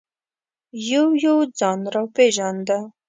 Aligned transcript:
یو 0.91 1.07
یو 1.25 1.37
ځان 1.59 1.79
را 1.93 2.03
پېژانده. 2.15 2.77